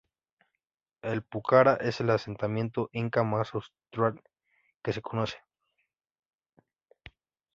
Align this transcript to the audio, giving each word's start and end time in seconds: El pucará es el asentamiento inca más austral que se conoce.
El 1.03 1.21
pucará 1.21 1.75
es 1.75 1.99
el 2.01 2.09
asentamiento 2.09 2.89
inca 2.91 3.21
más 3.21 3.53
austral 3.53 4.19
que 4.81 4.93
se 4.93 5.01
conoce. 5.03 5.37